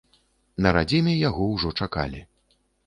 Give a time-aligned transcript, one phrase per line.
[0.65, 2.29] На радзіме яго ўжо чакалі.